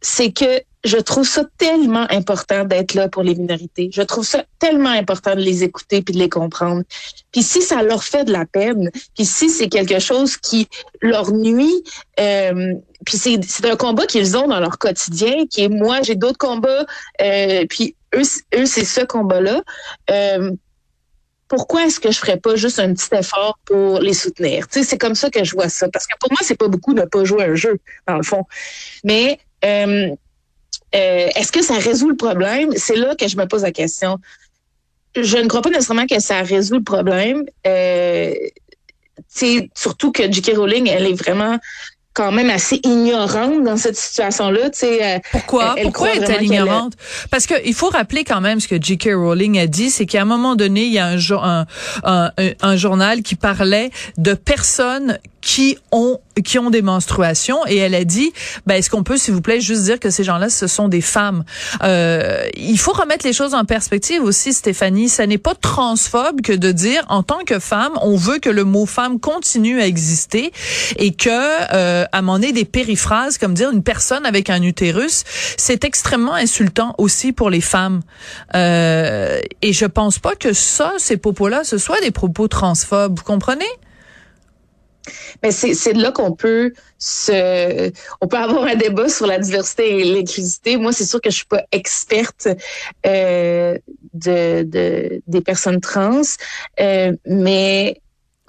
c'est 0.00 0.32
que 0.32 0.60
je 0.86 0.98
trouve 0.98 1.26
ça 1.26 1.44
tellement 1.58 2.06
important 2.10 2.64
d'être 2.64 2.94
là 2.94 3.08
pour 3.08 3.22
les 3.22 3.34
minorités. 3.34 3.90
Je 3.92 4.02
trouve 4.02 4.24
ça 4.24 4.44
tellement 4.58 4.90
important 4.90 5.34
de 5.34 5.40
les 5.40 5.64
écouter 5.64 6.00
puis 6.00 6.14
de 6.14 6.18
les 6.18 6.28
comprendre. 6.28 6.82
Puis 7.32 7.42
si 7.42 7.60
ça 7.60 7.82
leur 7.82 8.04
fait 8.04 8.24
de 8.24 8.32
la 8.32 8.46
peine, 8.46 8.90
puis 9.14 9.24
si 9.24 9.50
c'est 9.50 9.68
quelque 9.68 9.98
chose 9.98 10.36
qui 10.36 10.68
leur 11.02 11.32
nuit, 11.32 11.82
euh, 12.20 12.74
puis 13.04 13.18
c'est, 13.18 13.66
un 13.66 13.76
combat 13.76 14.06
qu'ils 14.06 14.36
ont 14.36 14.46
dans 14.46 14.60
leur 14.60 14.78
quotidien, 14.78 15.46
qui 15.50 15.64
est 15.64 15.68
moi, 15.68 16.02
j'ai 16.02 16.14
d'autres 16.14 16.38
combats, 16.38 16.86
euh, 17.20 17.66
puis 17.68 17.96
eux, 18.14 18.22
c'est 18.64 18.84
ce 18.84 19.04
combat-là. 19.04 19.62
Euh, 20.10 20.52
pourquoi 21.48 21.86
est-ce 21.86 22.00
que 22.00 22.10
je 22.10 22.18
ferais 22.18 22.38
pas 22.38 22.56
juste 22.56 22.78
un 22.78 22.92
petit 22.92 23.14
effort 23.14 23.58
pour 23.64 24.00
les 24.00 24.14
soutenir? 24.14 24.66
C'est 24.70 24.98
comme 24.98 25.14
ça 25.14 25.30
que 25.30 25.44
je 25.44 25.52
vois 25.52 25.68
ça. 25.68 25.88
Parce 25.88 26.06
que 26.06 26.16
pour 26.18 26.30
moi, 26.32 26.40
c'est 26.42 26.56
pas 26.56 26.68
beaucoup 26.68 26.94
de 26.94 27.02
pas 27.02 27.24
jouer 27.24 27.44
un 27.44 27.54
jeu, 27.54 27.78
dans 28.08 28.16
le 28.16 28.24
fond. 28.24 28.44
Mais 29.04 29.38
euh, 30.94 31.28
est-ce 31.34 31.52
que 31.52 31.62
ça 31.62 31.74
résout 31.74 32.08
le 32.08 32.16
problème? 32.16 32.70
C'est 32.76 32.96
là 32.96 33.14
que 33.14 33.28
je 33.28 33.36
me 33.36 33.46
pose 33.46 33.62
la 33.62 33.72
question. 33.72 34.18
Je 35.16 35.38
ne 35.38 35.48
crois 35.48 35.62
pas 35.62 35.70
nécessairement 35.70 36.06
que 36.06 36.20
ça 36.20 36.42
résout 36.42 36.76
le 36.76 36.82
problème. 36.82 37.44
Euh, 37.66 38.34
surtout 39.74 40.12
que 40.12 40.30
J.K. 40.30 40.56
Rowling, 40.56 40.88
elle 40.88 41.06
est 41.06 41.14
vraiment 41.14 41.58
quand 42.16 42.32
même 42.32 42.48
assez 42.48 42.80
ignorante 42.82 43.62
dans 43.62 43.76
cette 43.76 43.96
situation-là. 43.96 44.70
Euh, 44.82 45.18
Pourquoi? 45.32 45.74
Pourquoi 45.82 46.14
est-elle 46.14 46.44
ignorante? 46.44 46.94
Parce 47.30 47.46
que 47.46 47.54
il 47.66 47.74
faut 47.74 47.90
rappeler 47.90 48.24
quand 48.24 48.40
même 48.40 48.58
ce 48.58 48.66
que 48.66 48.80
J.K. 48.80 49.10
Rowling 49.14 49.58
a 49.58 49.66
dit, 49.66 49.90
c'est 49.90 50.06
qu'à 50.06 50.22
un 50.22 50.24
moment 50.24 50.56
donné, 50.56 50.84
il 50.84 50.92
y 50.92 50.98
a 50.98 51.08
un, 51.08 51.18
un, 51.42 51.66
un, 52.04 52.30
un 52.62 52.76
journal 52.76 53.22
qui 53.22 53.36
parlait 53.36 53.90
de 54.16 54.32
personnes 54.32 55.18
qui 55.46 55.78
ont 55.92 56.18
qui 56.44 56.58
ont 56.58 56.70
des 56.70 56.82
menstruations 56.82 57.64
et 57.68 57.76
elle 57.76 57.94
a 57.94 58.02
dit 58.02 58.32
ben 58.66 58.74
est-ce 58.74 58.90
qu'on 58.90 59.04
peut 59.04 59.16
s'il 59.16 59.32
vous 59.32 59.40
plaît 59.40 59.60
juste 59.60 59.84
dire 59.84 60.00
que 60.00 60.10
ces 60.10 60.24
gens-là 60.24 60.50
ce 60.50 60.66
sont 60.66 60.88
des 60.88 61.00
femmes? 61.00 61.44
Euh, 61.84 62.48
il 62.56 62.78
faut 62.78 62.92
remettre 62.92 63.24
les 63.24 63.32
choses 63.32 63.54
en 63.54 63.64
perspective 63.64 64.24
aussi 64.24 64.52
Stéphanie 64.52 65.08
ça 65.08 65.24
n'est 65.24 65.38
pas 65.38 65.54
transphobe 65.54 66.40
que 66.40 66.52
de 66.52 66.72
dire 66.72 67.04
en 67.08 67.22
tant 67.22 67.44
que 67.46 67.60
femme 67.60 67.92
on 68.02 68.16
veut 68.16 68.38
que 68.40 68.50
le 68.50 68.64
mot 68.64 68.86
femme 68.86 69.20
continue 69.20 69.80
à 69.80 69.86
exister 69.86 70.52
et 70.96 71.12
que 71.14 71.30
euh, 71.30 72.05
à 72.12 72.22
mon 72.22 72.38
des 72.38 72.64
périphrases 72.64 73.38
comme 73.38 73.54
dire 73.54 73.70
une 73.70 73.82
personne 73.82 74.26
avec 74.26 74.50
un 74.50 74.62
utérus 74.62 75.24
c'est 75.56 75.84
extrêmement 75.84 76.34
insultant 76.34 76.94
aussi 76.98 77.32
pour 77.32 77.50
les 77.50 77.60
femmes 77.60 78.02
euh, 78.54 79.40
et 79.62 79.72
je 79.72 79.86
pense 79.86 80.18
pas 80.18 80.34
que 80.34 80.52
ça 80.52 80.92
ces 80.98 81.16
propos 81.16 81.48
là 81.48 81.64
ce 81.64 81.78
soit 81.78 82.00
des 82.00 82.10
propos 82.10 82.46
transphobes 82.48 83.18
vous 83.18 83.24
comprenez? 83.24 83.64
Mais 85.42 85.50
c'est 85.52 85.92
là 85.92 86.10
qu'on 86.12 86.32
peut 86.32 86.72
se, 86.98 87.92
on 88.20 88.26
peut 88.26 88.36
avoir 88.36 88.64
un 88.64 88.74
débat 88.74 89.08
sur 89.08 89.26
la 89.26 89.38
diversité 89.38 90.00
et 90.00 90.04
l'inclusivité. 90.04 90.76
Moi, 90.76 90.92
c'est 90.92 91.04
sûr 91.04 91.20
que 91.20 91.30
je 91.30 91.36
suis 91.36 91.46
pas 91.46 91.62
experte 91.72 92.48
euh, 93.06 93.78
de, 94.14 94.62
de, 94.62 95.22
des 95.26 95.40
personnes 95.40 95.80
trans, 95.80 96.22
euh, 96.80 97.12
mais 97.26 98.00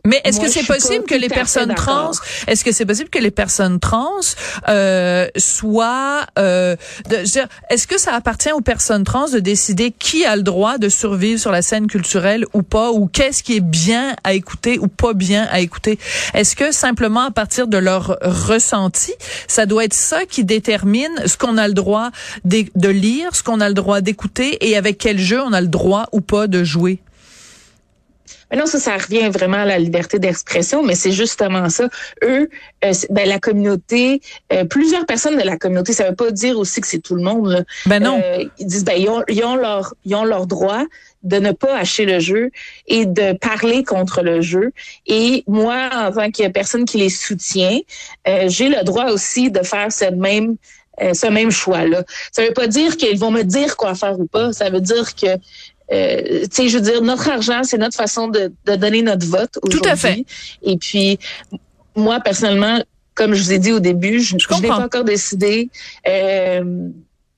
mais 0.08 0.22
est-ce 0.24 0.40
que 0.40 0.48
c'est 0.48 0.66
possible 0.66 1.04
que 1.04 1.16
les 1.16 1.28
personnes 1.28 1.76
trans, 1.76 2.12
est-ce 2.48 2.64
que 2.64 2.72
c'est 2.72 2.86
possible 2.86 3.10
que 3.10 3.20
les 3.20 3.30
personnes 3.30 3.78
trans 3.80 4.22
euh, 4.70 5.28
soient, 5.36 6.26
euh, 6.40 6.78
est-ce 7.70 7.88
que 7.88 8.00
ça 8.00 8.14
appartient 8.14 8.52
aux 8.54 8.62
personnes 8.62 9.04
trans 9.04 9.28
de 9.28 9.40
décider 9.40 9.92
qui 9.92 10.24
a 10.24 10.38
le 10.38 10.44
droit 10.44 10.78
de 10.78 10.88
survivre 10.88 11.42
sur 11.42 11.52
la 11.52 11.62
scène 11.62 11.88
culturelle 11.88 12.46
ou 12.54 12.64
pas, 12.64 12.92
ou 12.92 13.08
qu'est-ce 13.08 13.44
qui 13.44 13.58
est 13.58 13.62
bien 13.62 14.16
à 14.24 14.34
écouter 14.34 14.80
ou 14.80 14.88
pas 14.88 15.12
bien 15.12 15.46
à 15.52 15.60
écouter? 15.60 16.00
Est-ce 16.34 16.56
que 16.56 16.72
simplement 16.72 17.26
à 17.26 17.32
partir 17.32 17.68
de 17.68 17.78
leur 17.78 18.18
ressenti, 18.22 19.12
ça 19.50 19.66
doit 19.66 19.84
être 19.84 19.94
ça 19.94 20.26
qui 20.26 20.46
détermine 20.46 21.12
ce 21.26 21.36
qu'on 21.36 21.58
a 21.58 21.68
le 21.68 21.74
droit 21.74 22.12
de, 22.46 22.64
de 22.76 22.90
lire, 22.90 23.36
ce 23.36 23.44
qu'on 23.44 23.60
a 23.60 23.68
le 23.68 23.76
droit 23.76 24.00
d'écouter 24.00 24.70
et 24.70 24.78
avec 24.78 25.00
quel 25.00 25.20
jeu 25.20 25.42
on 25.42 25.52
a 25.52 25.60
le 25.60 25.68
droit 25.68 26.06
ou 26.14 26.22
pas 26.22 26.48
de 26.48 26.64
jouer? 26.64 27.02
Mais 28.50 28.58
non, 28.58 28.66
ça, 28.66 28.80
ça 28.80 28.98
revient 28.98 29.30
vraiment 29.30 29.58
à 29.58 29.66
la 29.66 29.78
liberté 29.78 30.20
d'expression, 30.20 30.84
mais 30.84 30.96
c'est 30.96 31.12
justement 31.12 31.70
ça. 31.70 31.90
Eux, 32.24 32.50
euh, 32.86 32.94
ben, 33.10 33.28
la 33.28 33.40
communauté, 33.40 34.22
euh, 34.54 34.64
plusieurs 34.64 35.06
personnes 35.06 35.38
de 35.38 35.44
la 35.44 35.58
communauté, 35.58 35.94
ça 35.94 36.10
veut 36.10 36.16
pas 36.16 36.32
dire 36.32 36.58
aussi 36.58 36.80
que 36.82 36.88
c'est 36.88 37.00
tout 37.00 37.16
le 37.16 37.24
monde. 37.24 37.50
Là. 37.50 37.64
Ben 37.86 38.02
non. 38.02 38.22
Euh, 38.24 38.46
ils 38.60 38.68
disent, 38.68 38.86
ben, 38.86 38.96
ils 38.98 39.10
ont, 39.10 39.24
ils 39.28 39.44
ont, 39.44 39.56
leur, 39.56 39.94
ils 40.06 40.16
ont 40.16 40.24
leur 40.24 40.48
droit 40.48 40.84
de 41.24 41.38
ne 41.38 41.52
pas 41.52 41.76
acheter 41.78 42.06
le 42.06 42.20
jeu 42.20 42.52
et 42.88 43.06
de 43.06 43.34
parler 43.34 43.84
contre 43.84 44.22
le 44.22 44.42
jeu. 44.42 44.72
Et 45.08 45.44
moi, 45.48 45.90
en 45.92 46.12
tant 46.12 46.32
que 46.32 46.48
personne 46.48 46.86
qui 46.86 46.98
les 47.00 47.10
soutient, 47.10 47.80
j'ai 48.46 48.70
le 48.70 48.84
droit 48.84 49.06
aussi 49.06 49.52
de 49.52 49.62
faire 49.64 49.92
cette 49.92 50.16
même 50.16 50.56
ce 51.00 51.28
même 51.28 51.52
choix-là. 51.52 52.04
Ça 52.32 52.44
veut 52.44 52.54
pas 52.54 52.68
dire 52.68 52.98
qu'ils 52.98 53.20
vont 53.20 53.30
me 53.30 53.44
dire 53.44 53.78
quoi 53.78 53.94
faire 53.94 54.20
ou 54.20 54.26
pas. 54.26 54.52
Ça 54.54 54.70
veut 54.70 54.82
dire 54.82 55.14
que 55.16 55.28
euh, 55.92 56.42
tu 56.44 56.48
sais, 56.52 56.68
je 56.68 56.78
veux 56.78 56.84
dire, 56.84 57.02
notre 57.02 57.30
argent, 57.30 57.62
c'est 57.64 57.78
notre 57.78 57.96
façon 57.96 58.28
de, 58.28 58.52
de, 58.66 58.76
donner 58.76 59.02
notre 59.02 59.26
vote 59.26 59.58
aujourd'hui. 59.62 59.82
Tout 59.82 59.90
à 59.90 59.96
fait. 59.96 60.26
Et 60.64 60.78
puis, 60.78 61.18
moi, 61.96 62.20
personnellement, 62.20 62.84
comme 63.16 63.34
je 63.34 63.44
vous 63.44 63.54
ai 63.54 63.60
dit 63.60 63.72
au 63.72 63.80
début, 63.80 64.20
je, 64.20 64.36
je 64.38 64.62
n'ai 64.62 64.68
pas 64.68 64.80
encore 64.80 65.04
décidé. 65.04 65.70
Euh, 66.08 66.90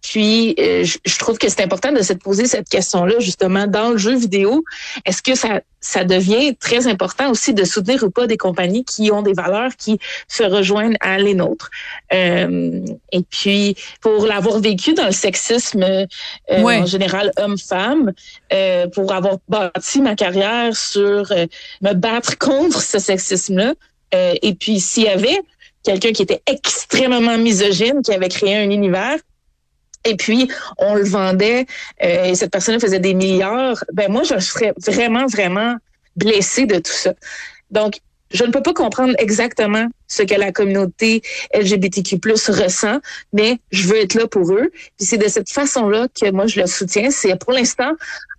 puis, 0.02 0.56
euh, 0.60 0.86
je, 0.86 1.18
trouve 1.18 1.38
que 1.38 1.50
c'est 1.50 1.62
important 1.62 1.92
de 1.92 2.02
se 2.02 2.14
poser 2.14 2.46
cette 2.46 2.70
question-là, 2.70 3.20
justement, 3.20 3.68
dans 3.68 3.92
le 3.92 3.98
jeu 3.98 4.16
vidéo. 4.16 4.64
Est-ce 5.06 5.22
que 5.22 5.36
ça, 5.36 5.62
ça 5.82 6.06
devient 6.06 6.56
très 6.56 6.88
important 6.88 7.30
aussi 7.30 7.54
de 7.54 7.66
soutenir 7.66 8.04
ou 8.04 8.10
pas 8.10 8.26
des 8.26 8.38
compagnies 8.38 8.86
qui 8.86 9.12
ont 9.12 9.22
des 9.22 9.34
valeurs 9.34 9.76
qui 9.78 10.00
se 10.30 10.44
rejoignent 10.44 10.96
à 11.02 11.18
les 11.18 11.34
nôtres? 11.34 11.70
Euh, 12.14 12.82
et 13.12 13.24
puis, 13.30 13.76
pour 14.00 14.26
l'avoir 14.26 14.60
vécu 14.60 14.94
dans 14.94 15.06
le 15.06 15.12
sexisme 15.12 15.84
euh, 15.84 16.06
en 16.50 16.86
général 16.86 17.32
homme-femme, 17.38 18.14
pour 18.94 19.12
avoir 19.12 19.38
bâti 19.50 20.02
ma 20.02 20.16
carrière 20.16 20.76
sur 20.76 21.32
me 21.82 21.94
battre 21.94 22.38
contre 22.38 22.82
ce 22.82 23.00
sexisme-là, 23.00 23.74
et 24.42 24.56
puis 24.56 24.80
s'il 24.80 25.04
y 25.04 25.08
avait 25.08 25.40
quelqu'un 25.84 26.12
qui 26.12 26.24
était 26.24 26.42
extrêmement 26.46 27.38
misogyne, 27.38 28.02
qui 28.02 28.14
avait 28.14 28.30
créé 28.30 28.56
un 28.56 28.70
univers, 28.70 29.18
et 30.06 30.16
puis 30.16 30.50
on 30.78 30.96
le 30.96 31.04
vendait 31.04 31.66
euh, 32.04 32.26
et 32.26 32.36
cette 32.36 32.52
personne 32.52 32.80
faisait 32.80 33.00
des 33.00 33.14
milliards, 33.14 33.84
ben 33.94 34.12
moi 34.12 34.24
je 34.24 34.40
serais 34.40 34.74
vraiment 34.78 35.26
vraiment 35.26 35.76
blessée 36.16 36.66
de 36.66 36.80
tout 36.80 36.92
ça. 36.92 37.14
Donc 37.72 38.00
je 38.32 38.44
ne 38.44 38.52
peux 38.52 38.62
pas 38.62 38.74
comprendre 38.74 39.16
exactement 39.18 39.88
ce 40.08 40.24
que 40.24 40.36
la 40.36 40.52
communauté 40.52 41.22
LGBTQ+ 41.54 42.20
ressent, 42.50 43.00
mais 43.34 43.60
je 43.72 43.88
veux 43.88 43.98
être 43.98 44.14
là 44.14 44.28
pour 44.28 44.54
eux. 44.54 44.70
Puis 44.98 45.08
c'est 45.08 45.18
de 45.18 45.28
cette 45.28 45.50
façon-là 45.50 46.08
que 46.10 46.30
moi 46.30 46.46
je 46.46 46.60
le 46.62 46.68
soutiens. 46.68 47.10
C'est 47.10 47.36
pour 47.38 47.54
l'instant 47.54 47.92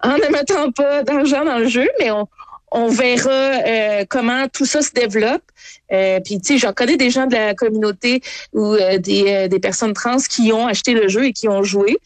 en 0.02 0.16
ne 0.16 0.32
mettant 0.32 0.70
pas 0.70 1.02
d'argent 1.02 1.44
dans 1.44 1.58
le 1.58 1.66
jeu, 1.66 1.88
mais 1.98 2.10
on, 2.10 2.28
on 2.70 2.88
verra 2.88 3.30
euh, 3.30 4.04
comment 4.08 4.46
tout 4.48 4.64
ça 4.64 4.82
se 4.82 4.92
développe. 4.92 5.42
Euh, 5.92 6.20
puis 6.24 6.40
tu 6.40 6.54
sais, 6.54 6.58
j'en 6.58 6.72
connais 6.72 6.96
des 6.96 7.10
gens 7.10 7.26
de 7.26 7.34
la 7.34 7.54
communauté 7.54 8.22
ou 8.52 8.74
euh, 8.74 8.98
des, 8.98 9.48
des 9.48 9.58
personnes 9.58 9.92
trans 9.92 10.18
qui 10.18 10.52
ont 10.52 10.66
acheté 10.66 10.94
le 10.94 11.08
jeu 11.08 11.26
et 11.26 11.32
qui 11.32 11.48
ont 11.48 11.62
joué. 11.62 11.98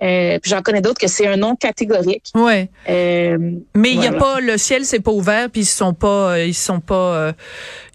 puis 0.00 0.50
j'en 0.50 0.62
connais 0.62 0.80
d'autres 0.80 1.00
que 1.00 1.08
c'est 1.08 1.26
un 1.26 1.36
nom 1.36 1.56
catégorique. 1.56 2.30
Ouais. 2.34 2.68
Mais 2.86 3.92
il 3.92 4.02
y 4.02 4.06
a 4.06 4.12
pas 4.12 4.40
le 4.40 4.58
ciel, 4.58 4.84
c'est 4.84 5.00
pas 5.00 5.12
ouvert, 5.12 5.50
puis 5.50 5.62
ils 5.62 5.66
sont 5.66 5.94
pas, 5.94 6.40
ils 6.40 6.54
sont 6.54 6.80
pas, 6.80 7.32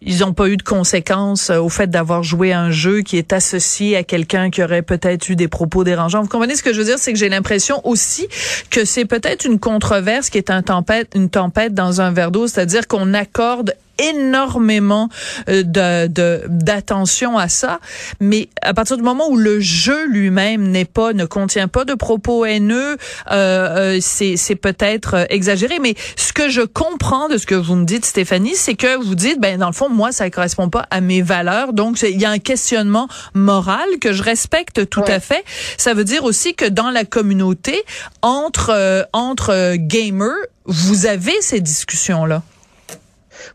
ils 0.01 0.23
ont 0.23 0.33
pas 0.33 0.47
eu 0.47 0.57
de 0.57 0.63
conséquences 0.63 1.49
au 1.49 1.69
fait 1.69 1.89
d'avoir 1.89 2.23
joué 2.23 2.53
un 2.53 2.71
jeu 2.71 3.01
qui 3.01 3.17
est 3.17 3.33
associé 3.33 3.97
à 3.97 4.03
quelqu'un 4.03 4.49
qui 4.49 4.63
aurait 4.63 4.81
peut-être 4.81 5.29
eu 5.29 5.35
des 5.35 5.47
propos 5.47 5.83
dérangeants. 5.83 6.21
Vous 6.21 6.29
comprenez 6.29 6.55
ce 6.55 6.63
que 6.63 6.73
je 6.73 6.79
veux 6.79 6.85
dire, 6.85 6.99
c'est 6.99 7.13
que 7.13 7.19
j'ai 7.19 7.29
l'impression 7.29 7.85
aussi 7.85 8.27
que 8.69 8.85
c'est 8.85 9.05
peut-être 9.05 9.45
une 9.45 9.59
controverse 9.59 10.29
qui 10.29 10.37
est 10.37 10.49
un 10.49 10.61
tempête, 10.61 11.09
une 11.15 11.29
tempête 11.29 11.73
dans 11.73 12.01
un 12.01 12.11
verre 12.11 12.31
d'eau, 12.31 12.47
c'est-à-dire 12.47 12.87
qu'on 12.87 13.13
accorde 13.13 13.75
énormément 13.97 15.09
euh, 15.49 15.63
de 15.63 16.43
d'attention 16.47 17.37
à 17.37 17.49
ça, 17.49 17.79
mais 18.19 18.49
à 18.61 18.73
partir 18.73 18.97
du 18.97 19.03
moment 19.03 19.29
où 19.29 19.37
le 19.37 19.59
jeu 19.59 20.05
lui-même 20.07 20.69
n'est 20.69 20.85
pas, 20.85 21.13
ne 21.13 21.25
contient 21.25 21.67
pas 21.67 21.85
de 21.85 21.93
propos 21.93 22.45
haineux, 22.45 22.97
euh, 23.31 23.95
euh 23.95 23.97
c'est 24.01 24.37
c'est 24.37 24.55
peut-être 24.55 25.25
exagéré. 25.29 25.79
Mais 25.79 25.95
ce 26.15 26.33
que 26.33 26.49
je 26.49 26.61
comprends 26.61 27.27
de 27.27 27.37
ce 27.37 27.45
que 27.45 27.55
vous 27.55 27.75
me 27.75 27.85
dites, 27.85 28.05
Stéphanie, 28.05 28.55
c'est 28.55 28.75
que 28.75 28.97
vous 28.97 29.15
dites, 29.15 29.39
ben 29.39 29.59
dans 29.59 29.67
le 29.67 29.73
fond, 29.73 29.89
moi, 29.89 30.11
ça 30.11 30.29
correspond 30.29 30.69
pas 30.69 30.85
à 30.89 31.01
mes 31.01 31.21
valeurs, 31.21 31.73
donc 31.73 32.01
il 32.01 32.19
y 32.19 32.25
a 32.25 32.29
un 32.29 32.39
questionnement 32.39 33.07
moral 33.33 33.87
que 34.01 34.13
je 34.13 34.23
respecte 34.23 34.89
tout 34.89 35.03
à 35.07 35.19
fait. 35.19 35.43
Ça 35.77 35.93
veut 35.93 36.03
dire 36.03 36.23
aussi 36.23 36.53
que 36.53 36.65
dans 36.65 36.91
la 36.91 37.05
communauté, 37.05 37.83
entre 38.21 38.71
euh, 38.71 39.03
entre 39.13 39.75
gamers, 39.75 40.35
vous 40.65 41.05
avez 41.05 41.33
ces 41.41 41.61
discussions 41.61 42.25
là. 42.25 42.43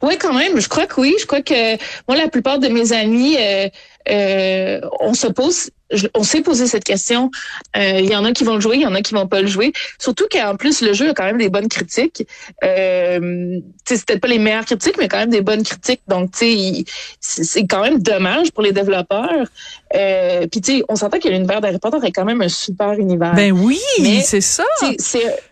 Oui, 0.03 0.19
quand 0.19 0.33
même. 0.33 0.61
Je 0.61 0.69
crois 0.69 0.87
que 0.87 1.01
oui. 1.01 1.15
Je 1.21 1.27
crois 1.27 1.43
que 1.43 1.77
moi, 2.09 2.17
la 2.17 2.29
plupart 2.29 2.59
de 2.59 2.69
mes 2.69 2.93
amis, 2.93 3.37
euh, 3.39 3.69
euh, 4.09 4.81
on 5.01 5.15
se 5.15 5.27
pose, 5.29 5.71
on 6.15 6.23
s'est 6.25 6.41
posé 6.41 6.67
cette 6.67 6.85
question. 6.85 7.31
Euh, 7.77 8.01
il 8.01 8.11
y 8.11 8.17
en 8.17 8.25
a 8.25 8.33
qui 8.33 8.45
vont 8.45 8.55
le 8.55 8.61
jouer, 8.61 8.77
il 8.77 8.83
y 8.83 8.87
en 8.87 8.95
a 8.95 9.01
qui 9.01 9.15
vont 9.15 9.29
pas 9.29 9.41
le 9.41 9.47
jouer. 9.47 9.73
Surtout 9.99 10.27
qu'en 10.31 10.57
plus, 10.57 10.83
le 10.83 10.93
jeu 10.93 11.11
a 11.11 11.15
quand 11.15 11.25
même 11.25 11.39
des 11.39 11.49
bonnes 11.49 11.69
critiques. 11.69 12.27
Euh, 12.65 13.61
c'est 13.85 14.05
peut-être 14.05 14.21
pas 14.21 14.29
les 14.29 14.39
meilleures 14.39 14.65
critiques, 14.65 14.97
mais 14.99 15.09
quand 15.09 15.19
même 15.19 15.31
des 15.31 15.43
bonnes 15.43 15.63
critiques. 15.63 16.03
Donc, 16.09 16.33
tu 16.33 16.85
c'est 17.21 17.67
quand 17.67 17.83
même 17.83 18.03
dommage 18.03 18.51
pour 18.53 18.63
les 18.63 18.73
développeurs. 18.73 19.47
Euh, 19.95 20.47
Puis, 20.51 20.61
tu 20.61 20.85
on 20.89 20.97
s'entend 20.97 21.19
que 21.19 21.29
l'univers 21.29 21.61
d'Harry 21.61 21.79
Potter 21.79 21.99
est 22.05 22.13
quand 22.13 22.25
même 22.25 22.43
un 22.43 22.49
super 22.49 22.93
univers. 22.95 23.35
Ben 23.35 23.53
oui, 23.53 23.81
c'est 24.25 24.41
ça. 24.41 24.65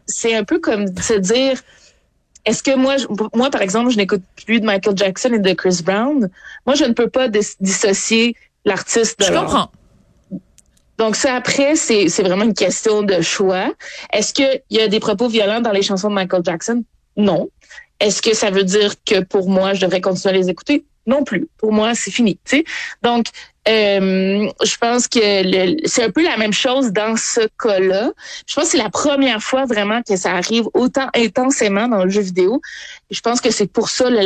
C'est 0.06 0.34
un 0.34 0.44
peu 0.44 0.58
comme 0.58 0.86
se 1.00 1.14
dire 1.14 1.60
est-ce 2.44 2.62
que 2.62 2.74
moi, 2.74 2.96
moi, 3.34 3.50
par 3.50 3.62
exemple, 3.62 3.90
je 3.90 3.96
n'écoute 3.96 4.22
plus 4.44 4.60
de 4.60 4.66
Michael 4.66 4.96
Jackson 4.96 5.32
et 5.32 5.38
de 5.38 5.52
Chris 5.52 5.80
Brown? 5.84 6.30
Moi, 6.66 6.74
je 6.74 6.84
ne 6.84 6.92
peux 6.92 7.08
pas 7.08 7.28
dissocier 7.28 8.34
l'artiste 8.64 9.20
de 9.20 9.26
Je 9.26 9.32
comprends. 9.32 9.70
Donc 10.98 11.16
ça 11.16 11.34
après, 11.34 11.76
c'est 11.76 12.08
vraiment 12.22 12.44
une 12.44 12.54
question 12.54 13.02
de 13.02 13.22
choix. 13.22 13.72
Est-ce 14.12 14.34
qu'il 14.34 14.62
y 14.68 14.80
a 14.80 14.88
des 14.88 15.00
propos 15.00 15.28
violents 15.28 15.62
dans 15.62 15.72
les 15.72 15.80
chansons 15.80 16.10
de 16.10 16.14
Michael 16.14 16.42
Jackson? 16.44 16.84
Non. 17.16 17.48
Est-ce 18.00 18.20
que 18.20 18.34
ça 18.34 18.50
veut 18.50 18.64
dire 18.64 18.94
que 19.04 19.20
pour 19.20 19.48
moi, 19.48 19.72
je 19.72 19.80
devrais 19.80 20.02
continuer 20.02 20.34
à 20.34 20.38
les 20.38 20.50
écouter? 20.50 20.84
Non 21.06 21.24
plus. 21.24 21.48
Pour 21.56 21.72
moi, 21.72 21.94
c'est 21.94 22.10
fini. 22.10 22.38
sais. 22.44 22.64
Donc, 23.02 23.26
Euh, 23.70 24.50
je 24.64 24.76
pense 24.78 25.06
que 25.06 25.20
c'est 25.86 26.04
un 26.04 26.10
peu 26.10 26.24
la 26.24 26.36
même 26.36 26.52
chose 26.52 26.92
dans 26.92 27.16
ce 27.16 27.40
cas-là. 27.62 28.10
Je 28.46 28.54
pense 28.54 28.64
que 28.64 28.70
c'est 28.70 28.78
la 28.78 28.90
première 28.90 29.40
fois 29.40 29.64
vraiment 29.64 30.02
que 30.02 30.16
ça 30.16 30.32
arrive 30.32 30.64
autant 30.74 31.08
intensément 31.14 31.86
dans 31.86 32.04
le 32.04 32.10
jeu 32.10 32.22
vidéo. 32.22 32.60
Je 33.10 33.20
pense 33.20 33.40
que 33.40 33.50
c'est 33.50 33.66
pour 33.66 33.88
ça 33.88 34.08
la, 34.10 34.22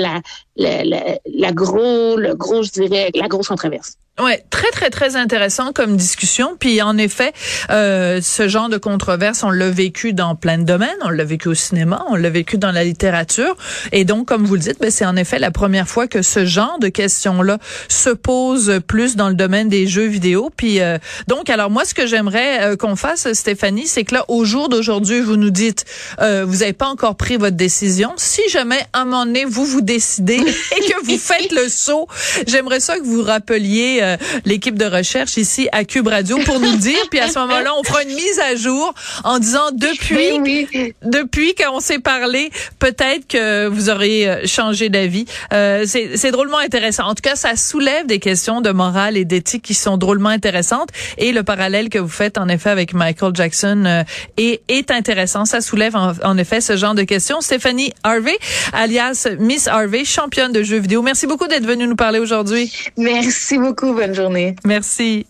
la, 0.57 0.85
la, 0.85 1.19
la, 1.27 1.53
gros, 1.53 2.17
le 2.17 2.35
gros, 2.35 2.63
je 2.63 2.71
dirais, 2.71 3.11
la 3.15 3.29
grosse 3.29 3.49
controverse. 3.49 3.97
Ouais, 4.23 4.45
très 4.49 4.71
très 4.71 4.91
très 4.91 5.17
intéressant 5.17 5.73
comme 5.73 5.97
discussion. 5.97 6.57
Puis 6.57 6.81
en 6.81 6.97
effet, 6.99 7.33
euh, 7.71 8.21
ce 8.23 8.47
genre 8.47 8.69
de 8.69 8.77
controverse, 8.77 9.43
on 9.43 9.51
l'a 9.51 9.71
vécu 9.71 10.13
dans 10.13 10.37
plein 10.37 10.59
de 10.59 10.63
domaines. 10.63 10.97
On 11.03 11.09
l'a 11.09 11.25
vécu 11.25 11.49
au 11.49 11.55
cinéma, 11.55 12.05
on 12.09 12.15
l'a 12.15 12.31
vécu 12.31 12.57
dans 12.57 12.71
la 12.71 12.85
littérature. 12.85 13.57
Et 13.91 14.05
donc, 14.05 14.29
comme 14.29 14.45
vous 14.45 14.55
le 14.55 14.61
dites, 14.61 14.79
ben, 14.81 14.93
c'est 14.93 15.05
en 15.05 15.17
effet 15.17 15.41
la 15.41 15.51
première 15.51 15.89
fois 15.89 16.07
que 16.07 16.23
ce 16.23 16.45
genre 16.45 16.79
de 16.79 16.87
questions-là 16.91 17.59
se 17.89 18.11
pose 18.11 18.79
plus 18.87 19.17
dans 19.17 19.29
le 19.29 19.35
domaine 19.35 19.69
des 19.69 19.89
jeux 19.89 20.07
vidéo. 20.07 20.49
Puis 20.57 20.81
euh, 20.81 20.99
donc, 21.27 21.51
alors 21.51 21.71
moi, 21.71 21.85
ce 21.85 21.93
que 21.93 22.07
j'aimerais 22.07 22.63
euh, 22.63 22.77
qu'on 22.77 22.95
fasse, 22.95 23.33
Stéphanie, 23.33 23.89
c'est 23.89 24.05
que 24.05 24.15
là, 24.15 24.25
au 24.29 24.45
jour 24.45 24.69
d'aujourd'hui, 24.69 25.23
vous 25.23 25.37
nous 25.37 25.51
dites, 25.51 25.87
euh, 26.21 26.45
vous 26.47 26.59
n'avez 26.59 26.73
pas 26.73 26.87
encore 26.87 27.17
pris 27.17 27.37
votre 27.37 27.57
décision. 27.57 28.13
Si 28.17 28.49
jamais 28.49 28.74
à 28.93 29.01
un 29.01 29.05
moment 29.05 29.27
donné 29.27 29.45
vous 29.45 29.65
vous 29.65 29.81
décidez 29.81 30.37
et 30.77 30.81
que 30.81 31.05
vous 31.05 31.19
faites 31.19 31.53
le 31.53 31.69
saut, 31.69 32.09
j'aimerais 32.47 32.81
ça 32.81 32.99
que 32.99 33.05
vous 33.05 33.23
rappeliez 33.23 34.01
euh, 34.03 34.17
l'équipe 34.45 34.77
de 34.77 34.85
recherche 34.85 35.37
ici 35.37 35.69
à 35.73 35.85
Cube 35.85 36.09
Radio 36.09 36.39
pour 36.45 36.61
nous 36.61 36.77
dire. 36.77 36.99
Puis 37.11 37.21
à 37.21 37.29
ce 37.29 37.39
moment-là, 37.41 37.73
on 37.79 37.83
fera 37.85 38.03
une 38.03 38.15
mise 38.15 38.39
à 38.41 38.57
jour 38.57 38.95
en 39.25 39.39
disant 39.39 39.71
depuis 39.73 40.95
depuis 41.03 41.55
qu'on 41.55 41.81
s'est 41.81 41.99
parlé, 41.99 42.51
peut-être 42.79 43.27
que 43.27 43.67
vous 43.67 43.91
aurez 43.91 44.29
euh, 44.29 44.47
changé 44.47 44.89
d'avis. 44.89 45.27
Euh, 45.53 45.85
c'est 45.87 46.31
drôlement 46.31 46.59
intéressant. 46.59 47.05
En 47.05 47.15
tout 47.15 47.23
cas, 47.23 47.37
ça 47.37 47.57
soulève 47.57 48.07
des 48.07 48.19
questions 48.19 48.61
de 48.61 48.71
morale 48.71 49.17
et 49.17 49.25
d'éthique 49.25 49.63
qui 49.63 49.75
sont 49.75 49.97
drôlement 49.97 50.29
intéressantes. 50.29 50.89
Et 51.19 51.33
le 51.33 51.43
parallèle 51.43 51.89
que 51.89 51.99
vous 51.99 52.09
faites 52.09 52.39
en 52.39 52.49
effet 52.49 52.71
avec 52.71 52.95
Michael 52.95 53.33
Jackson 53.35 53.85
euh, 53.87 54.03
est, 54.37 54.63
est 54.69 54.91
intéressant. 54.91 55.45
Ça 55.45 55.61
soulève 55.61 55.97
en, 55.97 56.13
en 56.23 56.39
effet 56.39 56.61
ce 56.61 56.77
genre 56.77 56.95
de 56.95 57.03
questions. 57.03 57.41
Stéphanie 57.41 57.93
Harvey, 58.03 58.37
alias 58.73 59.29
Miss 59.39 59.69
Harvey, 59.69 60.05
championne 60.05 60.53
de 60.53 60.63
jeux 60.63 60.79
vidéo. 60.79 61.03
Merci 61.03 61.27
beaucoup 61.27 61.47
d'être 61.47 61.67
venue 61.67 61.87
nous 61.87 61.97
parler 61.97 62.19
aujourd'hui. 62.19 62.73
Merci 62.97 63.59
beaucoup. 63.59 63.93
Bonne 63.95 64.15
journée. 64.15 64.57
Merci. 64.65 65.23